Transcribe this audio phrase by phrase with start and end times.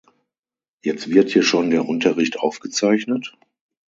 [0.81, 3.37] Jetzt wird hier schon der Unterricht aufgezeichnet?